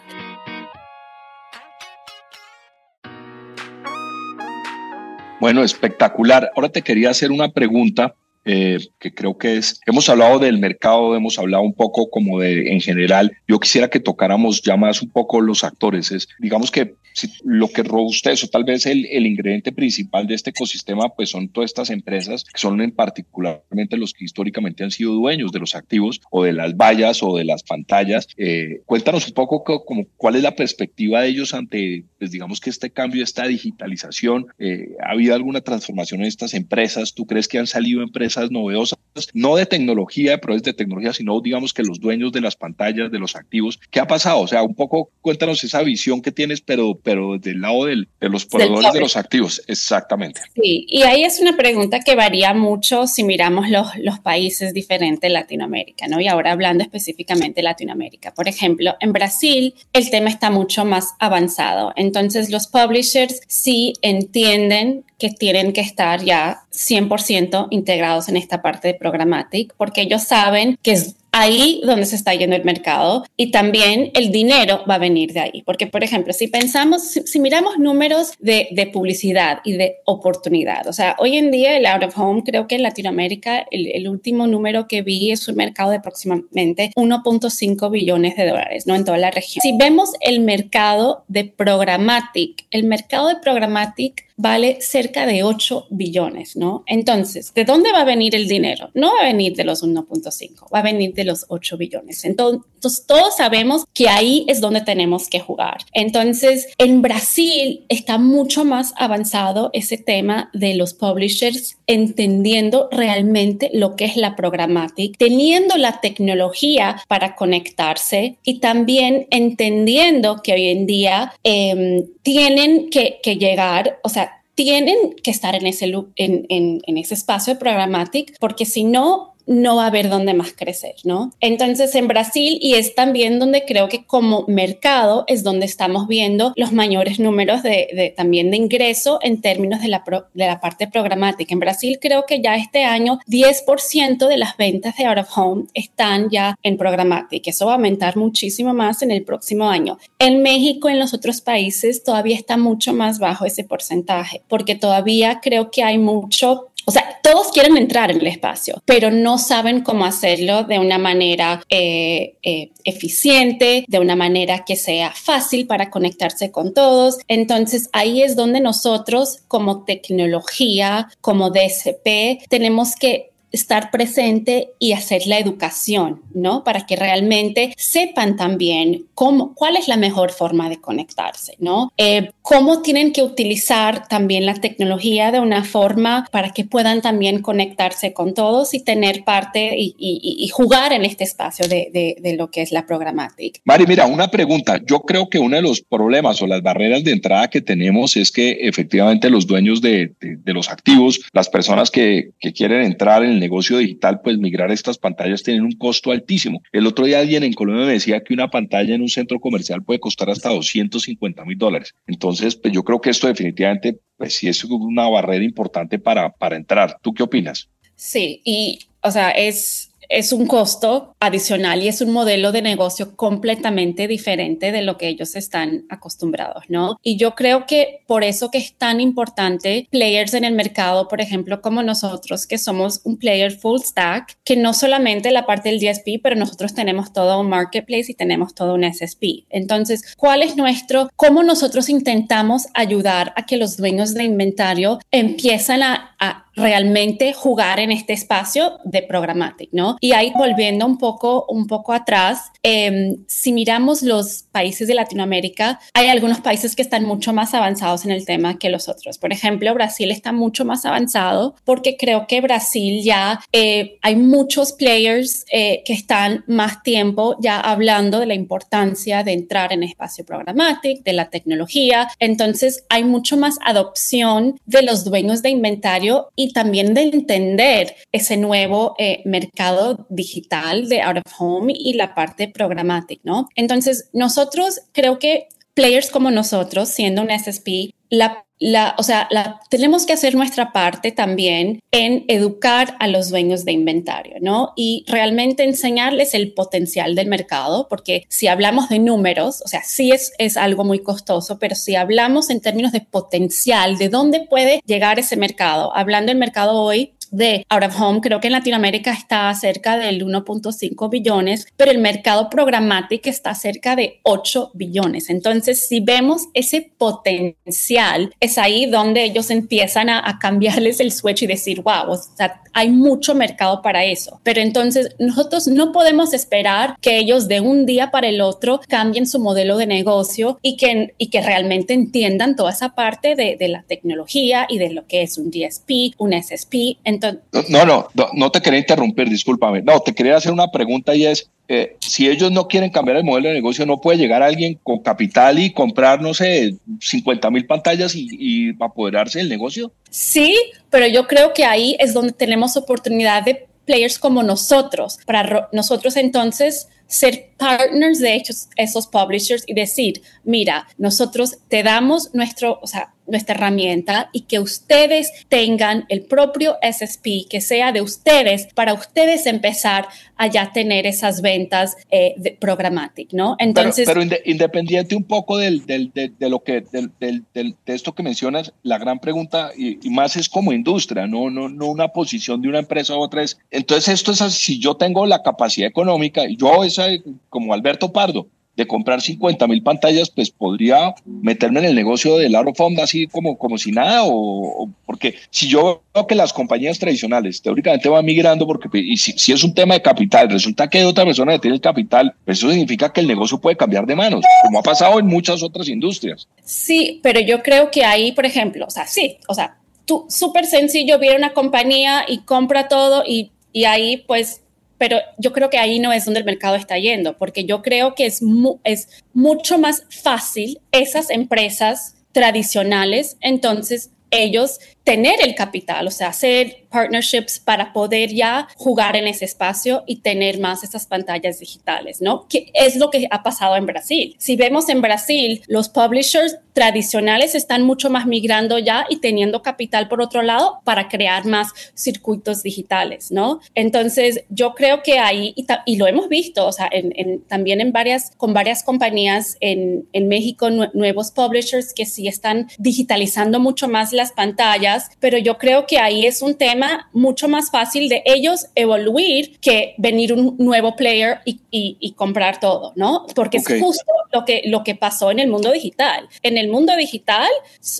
[5.41, 6.49] Bueno, espectacular.
[6.55, 11.15] Ahora te quería hacer una pregunta eh, que creo que es, hemos hablado del mercado,
[11.15, 15.09] hemos hablado un poco como de en general, yo quisiera que tocáramos ya más un
[15.09, 16.95] poco los actores, es, digamos que
[17.43, 21.49] lo que robusta eso, tal vez el, el, ingrediente principal de este ecosistema, pues son
[21.49, 25.75] todas estas empresas que son en particularmente los que históricamente han sido dueños de los
[25.75, 28.27] activos o de las vallas o de las pantallas.
[28.37, 32.69] Eh, cuéntanos un poco como, cuál es la perspectiva de ellos ante, pues digamos que
[32.69, 37.13] este cambio, esta digitalización, eh, ¿ha habido alguna transformación en estas empresas?
[37.13, 38.97] ¿Tú crees que han salido empresas esas novedosas,
[39.33, 43.11] no de tecnología, pero es de tecnología, sino digamos que los dueños de las pantallas,
[43.11, 43.79] de los activos.
[43.89, 44.39] ¿Qué ha pasado?
[44.39, 48.29] O sea, un poco cuéntanos esa visión que tienes, pero, pero del lado del, de
[48.29, 49.61] los proveedores de los activos.
[49.67, 50.41] Exactamente.
[50.55, 55.21] Sí, y ahí es una pregunta que varía mucho si miramos los, los países diferentes
[55.21, 56.19] de Latinoamérica, ¿no?
[56.19, 58.33] Y ahora hablando específicamente de Latinoamérica.
[58.33, 61.93] Por ejemplo, en Brasil el tema está mucho más avanzado.
[61.95, 68.87] Entonces, los publishers sí entienden que tienen que estar ya 100% integrados en esta parte
[68.87, 73.51] de programmatic, porque ellos saben que es ahí donde se está yendo el mercado y
[73.51, 75.61] también el dinero va a venir de ahí.
[75.63, 81.15] Porque, por ejemplo, si pensamos, si, miramos números de, publicidad y de oportunidad, o sea,
[81.19, 84.87] hoy en día el out of home, creo que en Latinoamérica el, el último número
[84.87, 88.95] que vi es un mercado de aproximadamente 1.5 billones de dólares, ¿no?
[88.95, 89.61] En toda la región.
[89.61, 96.55] Si vemos el mercado de programmatic, el mercado de programmatic vale cerca de 8 billones,
[96.55, 96.83] ¿no?
[96.87, 98.89] Entonces, ¿de dónde va a venir el dinero?
[98.93, 102.25] No va a venir de los 1.5, va a venir de los 8 billones.
[102.25, 105.79] Entonces, todos sabemos que ahí es donde tenemos que jugar.
[105.93, 113.95] Entonces, en Brasil está mucho más avanzado ese tema de los publishers entendiendo realmente lo
[113.95, 120.85] que es la programática, teniendo la tecnología para conectarse y también entendiendo que hoy en
[120.85, 124.30] día eh, tienen que, que llegar, o sea,
[124.63, 129.30] tienen que estar en ese, en, en, en ese espacio de programática, porque si no,
[129.51, 131.31] no va a haber dónde más crecer, ¿no?
[131.39, 136.53] Entonces en Brasil y es también donde creo que como mercado es donde estamos viendo
[136.55, 141.53] los mayores números de, también de ingreso en términos de la, de la parte programática.
[141.53, 145.65] En Brasil creo que ya este año 10% de las ventas de out of home
[145.73, 147.49] están ya en programática.
[147.49, 149.97] Eso va a aumentar muchísimo más en el próximo año.
[150.19, 155.39] En México, en los otros países, todavía está mucho más bajo ese porcentaje, porque todavía
[155.41, 159.81] creo que hay mucho o sea, todos quieren entrar en el espacio, pero no saben
[159.81, 165.89] cómo hacerlo de una manera eh, eh, eficiente, de una manera que sea fácil para
[165.89, 167.17] conectarse con todos.
[167.27, 175.27] Entonces, ahí es donde nosotros como tecnología, como DSP, tenemos que estar presente y hacer
[175.27, 176.63] la educación, ¿no?
[176.63, 181.91] Para que realmente sepan también cómo, cuál es la mejor forma de conectarse, ¿no?
[181.97, 187.41] Eh, cómo tienen que utilizar también la tecnología de una forma para que puedan también
[187.41, 192.15] conectarse con todos y tener parte y, y, y jugar en este espacio de, de,
[192.19, 193.59] de, lo que es la programática.
[193.65, 194.79] Mari, mira, una pregunta.
[194.85, 198.31] Yo creo que uno de los problemas o las barreras de entrada que tenemos es
[198.31, 203.40] que efectivamente los dueños de, de los activos, las personas que, que quieren entrar en
[203.41, 206.61] negocio digital, pues migrar estas pantallas tienen un costo altísimo.
[206.71, 209.83] El otro día alguien en Colombia me decía que una pantalla en un centro comercial
[209.83, 211.93] puede costar hasta 250 mil dólares.
[212.07, 216.55] Entonces, pues yo creo que esto definitivamente, pues sí es una barrera importante para, para
[216.55, 216.97] entrar.
[217.01, 217.69] ¿Tú qué opinas?
[217.95, 223.15] Sí, y o sea, es es un costo adicional y es un modelo de negocio
[223.15, 226.99] completamente diferente de lo que ellos están acostumbrados, ¿no?
[227.01, 231.21] Y yo creo que por eso que es tan importante players en el mercado, por
[231.21, 235.79] ejemplo, como nosotros, que somos un player full stack, que no solamente la parte del
[235.79, 239.45] DSP, pero nosotros tenemos todo un marketplace y tenemos todo un SSP.
[239.49, 245.83] Entonces, ¿cuál es nuestro, cómo nosotros intentamos ayudar a que los dueños de inventario empiezan
[245.83, 249.97] a, a realmente jugar en este espacio de programmatic, ¿no?
[249.99, 255.79] Y ahí volviendo un poco, un poco atrás, em, si miramos los países de Latinoamérica,
[255.93, 259.17] hay algunos países que están mucho más avanzados en el tema que los otros.
[259.17, 264.73] Por ejemplo, Brasil está mucho más avanzado porque creo que Brasil ya eh, hay muchos
[264.73, 270.23] players eh, que están más tiempo ya hablando de la importancia de entrar en espacio
[270.25, 272.09] programático, de la tecnología.
[272.19, 278.37] Entonces, hay mucho más adopción de los dueños de inventario y también de entender ese
[278.37, 283.47] nuevo eh, mercado digital de out of home y la parte programática, ¿no?
[283.55, 289.27] Entonces, nosotros creo que players como nosotros, siendo un SSP, la, la, o sea,
[289.69, 294.73] tenemos que hacer nuestra parte también en educar a los dueños de inventario, ¿no?
[294.75, 300.11] Y realmente enseñarles el potencial del mercado, porque si hablamos de números, o sea, sí
[300.11, 304.81] es, es algo muy costoso, pero si hablamos en términos de potencial, de dónde puede
[304.85, 309.11] llegar ese mercado, hablando del mercado hoy, de out of home, creo que en Latinoamérica
[309.11, 315.29] está cerca del 1.5 billones, pero el mercado programático está cerca de 8 billones.
[315.29, 321.43] Entonces, si vemos ese potencial, es ahí donde ellos empiezan a, a cambiarles el switch
[321.43, 324.39] y decir, wow, o sea, hay mucho mercado para eso.
[324.43, 329.27] Pero entonces nosotros no podemos esperar que ellos de un día para el otro cambien
[329.27, 333.67] su modelo de negocio y que, y que realmente entiendan toda esa parte de, de
[333.67, 336.97] la tecnología y de lo que es un DSP, un SSP.
[337.03, 339.81] Entonces, no, no, no, no te quería interrumpir, discúlpame.
[339.81, 343.23] No, te quería hacer una pregunta y es, eh, si ellos no quieren cambiar el
[343.23, 347.65] modelo de negocio, no puede llegar alguien con capital y comprar, no sé, 50 mil
[347.65, 349.91] pantallas y, y apoderarse del negocio.
[350.09, 350.55] Sí,
[350.89, 356.15] pero yo creo que ahí es donde tenemos oportunidad de players como nosotros, para nosotros
[356.15, 362.87] entonces ser partners de esos, esos publishers y decir, mira, nosotros te damos nuestro, o
[362.87, 368.93] sea, nuestra herramienta y que ustedes tengan el propio SSP, que sea de ustedes, para
[368.93, 373.55] ustedes empezar a ya tener esas ventas eh, de programáticas, ¿no?
[373.59, 374.07] Entonces...
[374.07, 378.73] Pero, independiente un poco del, del, de, de, lo que, del, de esto que mencionas,
[378.83, 382.69] la gran pregunta, y, y, más es como industria, no, no, no una posición de
[382.69, 386.43] una empresa u otra es, entonces esto es así, si yo tengo la capacidad económica,
[386.57, 387.07] yo esa,
[387.51, 392.55] como Alberto Pardo, de comprar 50 mil pantallas, pues podría meterme en el negocio del
[392.55, 396.97] Aro Fund así como, como si nada, o, porque si yo veo que las compañías
[396.97, 400.99] tradicionales teóricamente van migrando, porque y si, si, es un tema de capital, resulta que
[400.99, 404.05] hay otra persona que tiene el capital, pues eso significa que el negocio puede cambiar
[404.05, 406.47] de manos, como ha pasado en muchas otras industrias.
[406.63, 410.65] Sí, pero yo creo que ahí, por ejemplo, o sea, sí, o sea, tú súper
[410.65, 414.61] sencillo, viene una compañía y compra todo y, y ahí pues
[415.01, 418.13] pero yo creo que ahí no es donde el mercado está yendo, porque yo creo
[418.13, 426.07] que es, mu es mucho más fácil esas empresas tradicionales, entonces ellos tener el capital,
[426.07, 431.07] o sea, hacer partnerships para poder ya jugar en ese espacio y tener más esas
[431.07, 432.47] pantallas digitales, ¿no?
[432.47, 434.35] Que es lo que ha pasado en Brasil.
[434.37, 440.07] Si vemos en Brasil, los publishers tradicionales están mucho más migrando ya y teniendo capital
[440.07, 443.59] por otro lado para crear más circuitos digitales, ¿no?
[443.73, 447.81] Entonces, yo creo que ahí, y, y lo hemos visto, o sea, en, en, también
[447.81, 453.87] en varias, con varias compañías en, en México, nuevos publishers que sí están digitalizando mucho
[453.87, 458.23] más las pantallas pero yo creo que ahí es un tema mucho más fácil de
[458.25, 463.25] ellos evoluir que venir un nuevo player y, y, y comprar todo, ¿no?
[463.35, 463.77] Porque okay.
[463.77, 466.27] es justo lo que, lo que pasó en el mundo digital.
[466.41, 467.49] En el mundo digital,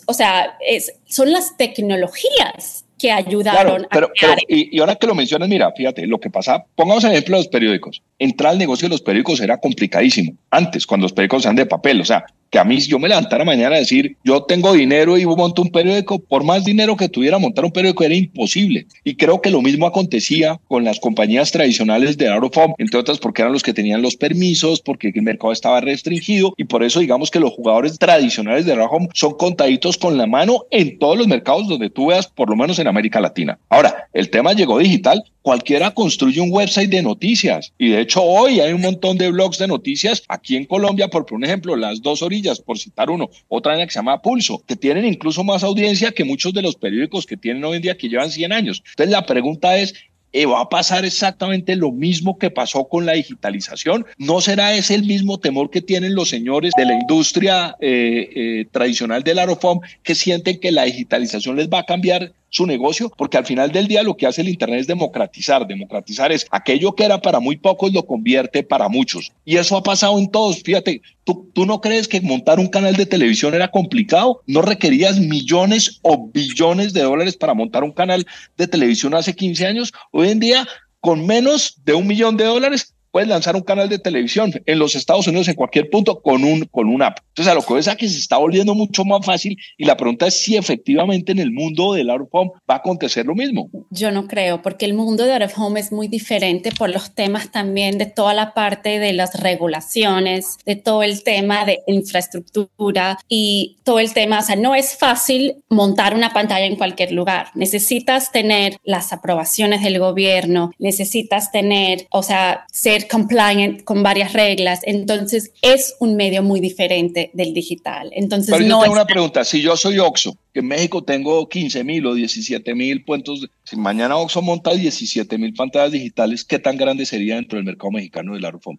[0.06, 4.38] o sea, es, son las tecnologías que ayudaron claro, pero, a crear.
[4.48, 7.38] Pero, y, y, ahora que lo mencionas, mira, fíjate, lo que pasa, pongamos el ejemplo
[7.38, 8.04] de los periódicos.
[8.20, 10.34] Entrar al negocio de los periódicos era complicadísimo.
[10.52, 13.46] Antes, cuando los periódicos eran de papel, o sea, que a mí yo me levantara
[13.46, 17.40] mañana a decir, yo tengo dinero y monto un periódico, por más dinero que tuviera
[17.40, 18.86] montar un periódico era imposible.
[19.06, 23.42] Y creo que lo mismo acontecía con las compañías tradicionales de Aerofom, entre otras porque
[23.42, 27.32] eran los que tenían los permisos, porque el mercado estaba restringido y por eso digamos
[27.32, 31.70] que los jugadores tradicionales de Aerofom son contaditos con la mano en todos los mercados
[31.70, 33.58] donde tú veas, por lo menos en América Latina.
[33.70, 38.60] Ahora, el tema llegó digital, cualquiera construye un website de noticias y de hecho hoy
[38.60, 42.22] hay un montón de blogs de noticias aquí en Colombia, por un ejemplo, las dos
[42.22, 46.24] orillas, por citar uno, otra que se llama Pulso, que tienen incluso más audiencia que
[46.24, 48.84] muchos de los periódicos que tienen hoy en día que llevan 100 años.
[48.86, 49.94] Entonces la pregunta es,
[50.34, 54.06] eh, va a pasar exactamente lo mismo que pasó con la digitalización.
[54.18, 58.66] ¿No será ese el mismo temor que tienen los señores de la industria eh, eh,
[58.72, 63.38] tradicional del aerofón que sienten que la digitalización les va a cambiar su negocio, porque
[63.38, 65.66] al final del día lo que hace el Internet es democratizar.
[65.66, 69.32] Democratizar es aquello que era para muy pocos lo convierte para muchos.
[69.46, 70.62] Y eso ha pasado en todos.
[70.62, 74.42] Fíjate, ¿tú, tú no crees que montar un canal de televisión era complicado?
[74.48, 78.28] ¿No requerías millones o billones de dólares para montar un canal
[78.58, 79.94] de televisión hace 15 años?
[80.12, 80.68] Hoy en día,
[81.00, 84.96] con menos de un millón de dólares, puedes lanzar un canal de televisión en los
[84.96, 87.20] Estados Unidos en cualquier punto con un con una app.
[87.30, 90.28] Entonces, a lo que ves que se está volviendo mucho más fácil y la pregunta
[90.28, 93.70] es si efectivamente en el mundo del out of home va a acontecer lo mismo.
[93.90, 97.14] Yo no creo, porque el mundo de out of home es muy diferente por los
[97.14, 103.18] temas también de toda la parte de las regulaciones, de todo el tema de infraestructura
[103.28, 107.48] y todo el tema, o sea, no es fácil montar una pantalla en cualquier lugar.
[107.56, 114.82] Necesitas tener las aprobaciones del gobierno, necesitas tener, o sea, ser compliant con varias reglas.
[114.84, 118.10] Entonces es un medio muy diferente del digital.
[118.14, 119.44] Entonces Pero no yo tengo una pregunta.
[119.44, 123.76] Si yo soy Oxxo, que en México tengo 15 mil o 17 mil puntos, si
[123.76, 128.34] mañana Oxxo monta 17 mil pantallas digitales, ¿qué tan grande sería dentro del mercado mexicano
[128.34, 128.78] del Arufom?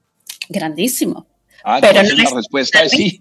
[0.49, 1.27] Grandísimo.
[1.64, 3.20] Ah, pero la respuesta es sí.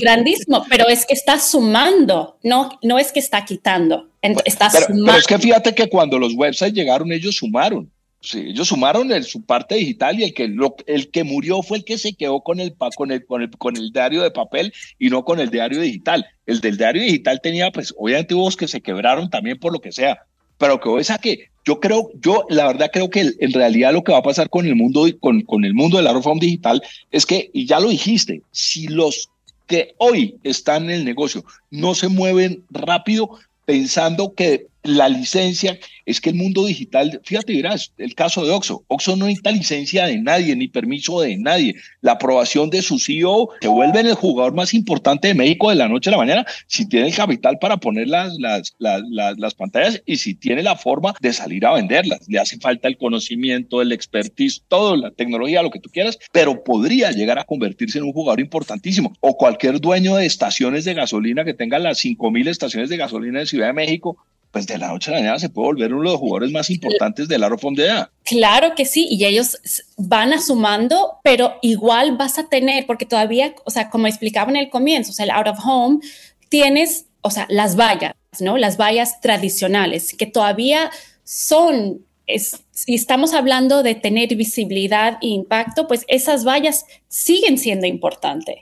[0.00, 4.08] grandísimo, pero es que está sumando, no, no es que está quitando,
[4.44, 5.06] está sumando.
[5.06, 7.90] Pero es que fíjate que cuando los websites llegaron, ellos sumaron.
[8.22, 11.84] Sí, ellos sumaron su parte digital y el que, lo, el que murió fue el
[11.84, 15.08] que se quedó con el, con, el, con, el, con el diario de papel y
[15.08, 16.26] no con el diario digital.
[16.44, 19.90] El del diario digital tenía, pues, obviamente hubo que se quebraron también por lo que
[19.90, 20.18] sea,
[20.58, 24.12] pero que hoy que yo creo, yo la verdad creo que en realidad lo que
[24.12, 27.50] va a pasar con el mundo, con, con el mundo del Aeroform digital es que,
[27.54, 29.30] y ya lo dijiste, si los
[29.66, 36.20] que hoy están en el negocio no se mueven rápido, pensando que la licencia es
[36.20, 40.18] que el mundo digital, fíjate, verás, el caso de Oxo, Oxo no necesita licencia de
[40.18, 41.76] nadie, ni permiso de nadie.
[42.00, 45.88] La aprobación de su CEO se vuelve el jugador más importante de México de la
[45.88, 49.02] noche a la mañana si tiene el capital para poner las, las, las,
[49.38, 52.28] las, pantallas y si tiene la forma de salir a venderlas.
[52.28, 56.64] Le hace falta el conocimiento, el expertise, todo, la tecnología, lo que tú quieras, pero
[56.64, 59.12] podría llegar a convertirse en un jugador importantísimo.
[59.20, 63.46] O cualquier dueño de estaciones de gasolina que tenga las 5.000 estaciones de gasolina en
[63.46, 64.16] Ciudad de México,
[64.50, 66.70] pues de la noche a la mañana se puede volver uno de los jugadores más
[66.70, 68.10] importantes del Aro Fondea.
[68.24, 69.58] Claro que sí, y ellos
[69.96, 74.70] van sumando, pero igual vas a tener, porque todavía, o sea, como explicaba en el
[74.70, 76.00] comienzo, o sea, el out of home,
[76.48, 78.58] tienes, o sea, las vallas, ¿no?
[78.58, 80.90] Las vallas tradicionales, que todavía
[81.22, 88.56] son, si estamos hablando de tener visibilidad e impacto, pues esas vallas siguen siendo importantes.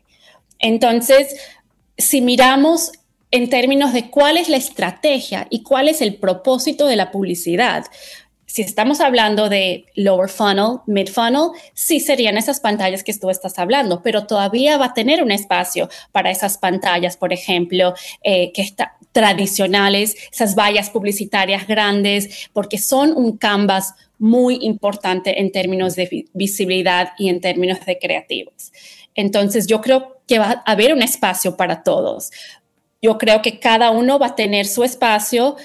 [0.59, 1.35] Entonces,
[1.97, 2.93] si miramos
[3.31, 7.85] en términos de cuál es la estrategia y cuál es el propósito de la publicidad.
[8.47, 13.59] Si estamos hablando de lower funnel, mid funnel, sí serían esas pantallas que tú estás
[13.59, 18.63] hablando, pero todavía va a tener un espacio para esas pantallas, por ejemplo, eh, que
[18.63, 26.27] está, tradicionales, esas vallas publicitarias grandes, porque son un canvas muy importante en términos de
[26.33, 28.73] visibilidad y en términos de creativos.
[29.15, 32.31] Entonces, yo creo que va a haber un espacio para todos,
[33.01, 35.57] yo creo que cada uno va a tener su espacio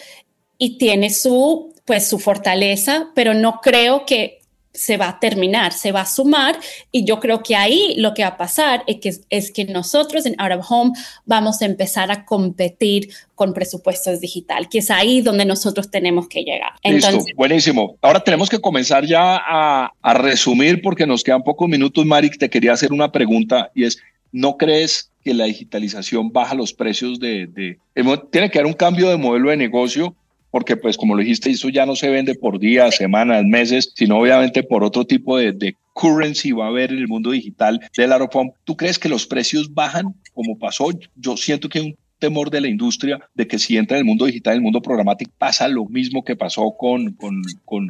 [0.58, 4.40] y tiene su, pues, su fortaleza, pero no creo que
[4.74, 6.58] se va a terminar, se va a sumar
[6.92, 10.26] y yo creo que ahí lo que va a pasar es que, es que nosotros
[10.26, 10.92] en Out of Home
[11.26, 16.44] vamos a empezar a competir con presupuestos digital, que es ahí donde nosotros tenemos que
[16.44, 16.72] llegar.
[16.84, 17.98] Listo, buenísimo.
[18.02, 22.50] Ahora tenemos que comenzar ya a, a resumir porque nos quedan pocos minutos, Mari, te
[22.50, 24.00] quería hacer una pregunta y es,
[24.34, 27.78] ¿no crees que la digitalización baja los precios de,
[28.32, 30.14] Tiene que haber un cambio de modelo de negocio,
[30.52, 34.20] porque pues como lo dijiste, eso ya no se vende por días, semanas, meses, sino
[34.20, 38.12] obviamente por otro tipo de, de currency va a haber en el mundo digital del
[38.12, 38.52] Aeropom.
[38.66, 40.90] ¿Tú crees que los precios bajan como pasó?
[41.16, 44.26] Yo siento que un temor de la industria de que si entra en el mundo
[44.26, 47.42] digital, en el mundo programático, pasa lo mismo que pasó con, con,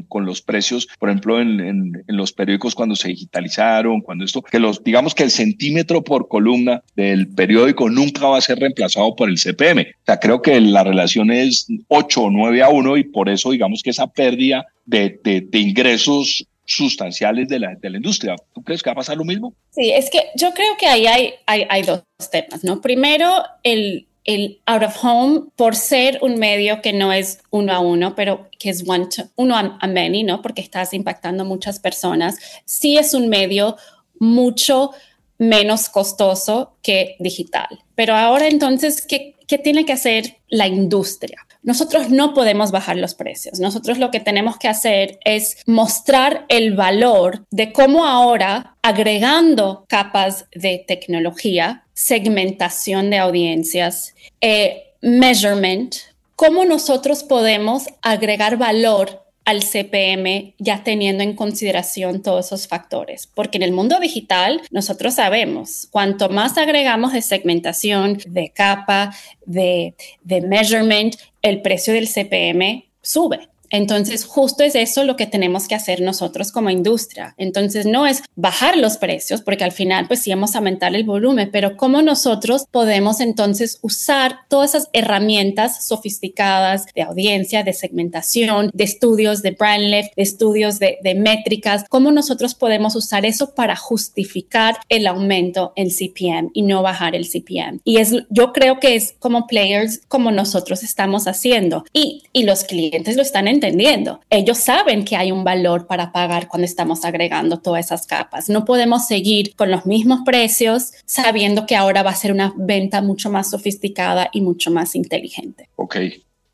[0.07, 4.83] con, los precios, por ejemplo, en, los periódicos cuando se digitalizaron, cuando esto, que los,
[4.83, 9.37] digamos que el centímetro por columna del periódico nunca va a ser reemplazado por el
[9.37, 9.81] CPM.
[9.81, 13.51] O sea, creo que la relación es 8 o 9 a 1 y por eso
[13.51, 18.35] digamos que esa pérdida de, de, de ingresos sustanciales de la, de la industria.
[18.53, 19.53] ¿Tú crees que va a pasar lo mismo?
[19.71, 22.81] Sí, es que yo creo que ahí hay, hay, hay dos temas, ¿no?
[22.81, 27.79] Primero, el, el out of home por ser un medio que no es uno a
[27.79, 30.41] uno, pero que es one uno a, many, ¿no?
[30.41, 32.37] Porque estás impactando a muchas personas.
[32.65, 33.77] Sí es un medio
[34.19, 34.91] mucho
[35.37, 37.67] menos costoso que digital.
[37.95, 41.45] Pero ahora entonces, ¿qué, qué tiene que hacer la industria?
[41.63, 43.59] nosotros no podemos bajar los precios.
[43.59, 50.45] Nosotros lo que tenemos que hacer es mostrar el valor de cómo ahora, agregando capas
[50.53, 55.95] de tecnología, segmentación de audiencias, eh, measurement,
[56.35, 63.27] cómo nosotros podemos agregar valor al CPM ya teniendo en consideración todos esos factores.
[63.27, 69.13] Porque en el mundo digital nosotros sabemos, cuanto más agregamos de segmentación, de capa,
[69.45, 73.49] de, de measurement, el precio del CPM sube.
[73.73, 77.33] Entonces, justo es eso lo que tenemos que hacer nosotros como industria.
[77.39, 81.03] Entonces, no es bajar los precios, porque al final, pues sí vamos a aumentar el
[81.03, 88.69] volumen, pero cómo nosotros podemos entonces usar todas esas herramientas sofisticadas de audiencia, de segmentación,
[88.71, 93.75] de estudios de brand lift, de estudios de, métricas, cómo nosotros podemos usar eso para
[93.75, 97.79] justificar el aumento en CPM y no bajar el CPM.
[97.83, 102.65] Y es, yo creo que es como players como nosotros estamos haciendo y, y los
[102.65, 104.19] clientes lo están entendiendo entendiendo.
[104.29, 108.49] Ellos saben que hay un valor para pagar cuando estamos agregando todas esas capas.
[108.49, 113.01] No podemos seguir con los mismos precios sabiendo que ahora va a ser una venta
[113.01, 115.69] mucho más sofisticada y mucho más inteligente.
[115.77, 115.97] Ok.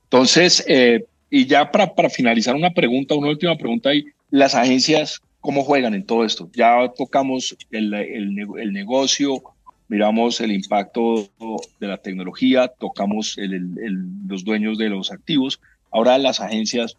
[0.03, 5.19] Entonces, eh, y ya para, para finalizar una pregunta, una última pregunta ahí, las agencias,
[5.39, 6.49] ¿cómo juegan en todo esto?
[6.53, 9.41] Ya tocamos el, el, el negocio,
[9.87, 11.27] miramos el impacto
[11.79, 13.73] de la tecnología, tocamos el,
[14.27, 15.59] los dueños de los activos,
[15.91, 16.95] Ahora las agencias,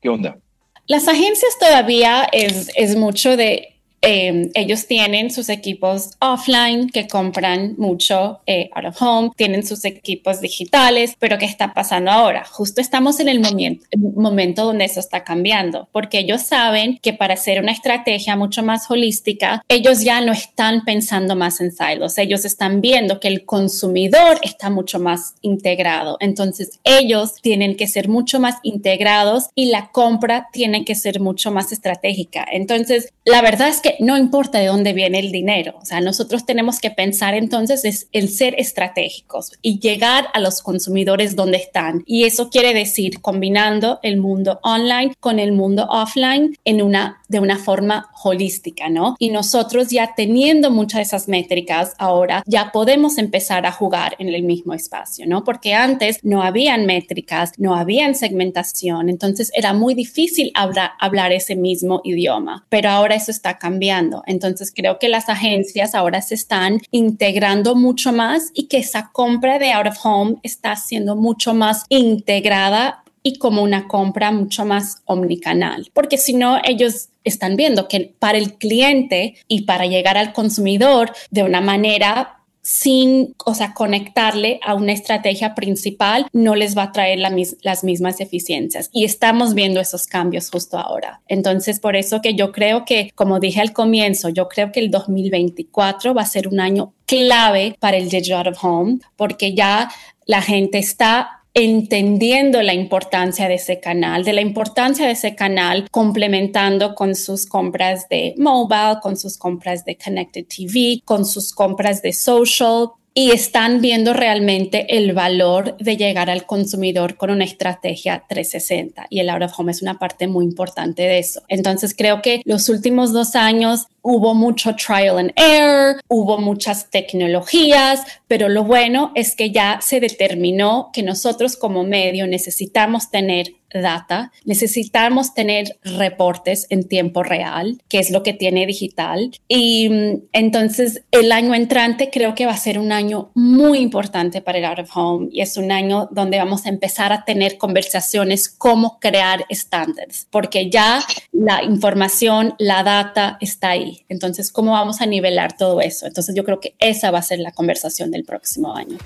[0.00, 0.38] ¿qué onda?
[0.86, 7.74] Las agencias todavía es, es mucho de Em, ellos tienen sus equipos offline que compran
[7.78, 12.44] mucho eh, out of home, tienen sus equipos digitales, pero ¿qué está pasando ahora?
[12.44, 13.84] Justo estamos en el momento,
[14.14, 18.88] momento donde eso está cambiando, porque ellos saben que para hacer una estrategia mucho más
[18.90, 24.38] holística, ellos ya no están pensando más en silos, ellos están viendo que el consumidor
[24.42, 30.48] está mucho más integrado, entonces ellos tienen que ser mucho más integrados y la compra
[30.52, 32.46] tiene que ser mucho más estratégica.
[32.50, 35.78] Entonces, la verdad es que no importa de dónde viene el dinero.
[35.80, 40.62] O sea, nosotros tenemos que pensar entonces es el ser estratégicos y llegar a los
[40.62, 42.02] consumidores donde están.
[42.06, 47.40] Y eso quiere decir combinando el mundo online con el mundo offline en una, de
[47.40, 49.16] una forma holística, ¿no?
[49.18, 54.28] Y nosotros ya teniendo muchas de esas métricas, ahora ya podemos empezar a jugar en
[54.28, 55.44] el mismo espacio, ¿no?
[55.44, 61.56] Porque antes no habían métricas, no habían segmentación, entonces era muy difícil hablar, hablar ese
[61.56, 63.88] mismo idioma, pero ahora eso está cambiando
[64.26, 69.58] entonces creo que las agencias ahora se están integrando mucho más y que esa compra
[69.58, 75.02] de out of home está siendo mucho más integrada y como una compra mucho más
[75.04, 80.32] omnicanal, porque si no, ellos están viendo que para el cliente y para llegar al
[80.32, 86.82] consumidor de una manera sin, o sea, conectarle a una estrategia principal no les va
[86.82, 88.90] a traer las mismas eficiencias.
[88.92, 91.22] Y estamos viendo esos cambios justo ahora.
[91.28, 94.90] Entonces, por eso que yo creo que, como dije al comienzo, yo creo que el
[94.90, 99.90] 2024 va a ser un año clave para el digital of home, porque ya
[100.26, 105.88] la gente está entendiendo la importancia de ese canal, de la importancia de ese canal
[105.90, 112.02] complementando con sus compras de mobile, con sus compras de connected TV, con sus compras
[112.02, 118.22] de social, y están viendo realmente el valor de llegar al consumidor con una estrategia
[118.28, 121.42] 360 y el out of home es una parte muy importante de eso.
[121.48, 128.02] Entonces creo que los últimos dos años hubo mucho trial and error, hubo muchas tecnologías,
[128.28, 134.32] pero lo bueno es que ya se determinó que nosotros como medio necesitamos tener data,
[134.44, 139.32] necesitamos tener reportes en tiempo real, que es lo que tiene digital.
[139.48, 144.40] Y mm, entonces el año entrante creo que va a ser un año muy importante
[144.40, 147.58] para el out of home y es un año donde vamos a empezar a tener
[147.58, 151.00] conversaciones cómo crear estándares, porque ya
[151.32, 154.04] la información, la data está ahí.
[154.08, 156.06] Entonces, ¿cómo vamos a nivelar todo eso?
[156.06, 158.98] Entonces, yo creo que esa va a ser la conversación del próximo año.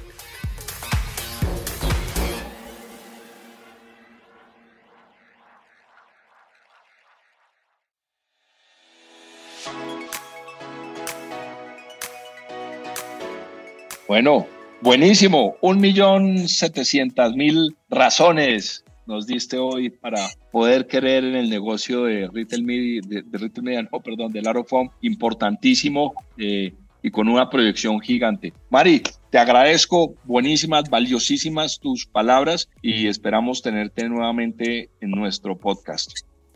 [14.12, 14.46] Bueno,
[14.82, 15.56] buenísimo.
[15.62, 22.28] Un millón setecientas mil razones nos diste hoy para poder creer en el negocio de
[22.30, 28.00] retail media, de, retail media no, perdón, del Arofom, importantísimo eh, y con una proyección
[28.00, 28.52] gigante.
[28.68, 36.10] Mari, te agradezco, buenísimas, valiosísimas tus palabras y esperamos tenerte nuevamente en nuestro podcast.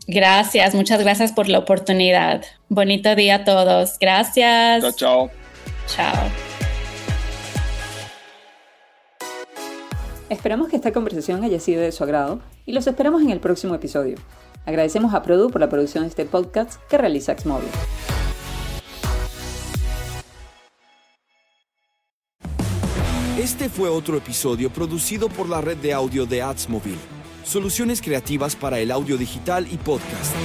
[0.05, 2.45] Gracias, muchas gracias por la oportunidad.
[2.69, 3.97] Bonito día a todos.
[3.99, 4.83] Gracias.
[4.83, 5.31] Chao, chao.
[5.87, 6.56] Chao.
[10.29, 13.75] Esperamos que esta conversación haya sido de su agrado y los esperamos en el próximo
[13.75, 14.17] episodio.
[14.65, 17.71] Agradecemos a Produ por la producción de este podcast que realiza Xmobile.
[23.39, 26.97] Este fue otro episodio producido por la red de audio de Adsmobile.
[27.45, 30.35] Soluciones creativas para el audio digital y podcast.